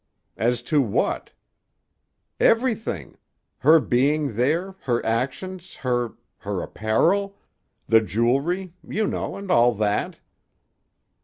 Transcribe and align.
"As 0.35 0.63
to 0.63 0.81
what?" 0.81 1.29
"Everything: 2.39 3.17
her 3.59 3.79
being 3.79 4.35
there, 4.35 4.73
her 4.85 5.05
actions, 5.05 5.75
her—her 5.75 6.61
apparel, 6.63 7.37
the 7.85 8.01
jewelry, 8.01 8.73
you 8.81 9.05
know, 9.05 9.35
and 9.35 9.51
all 9.51 9.75
that." 9.75 10.19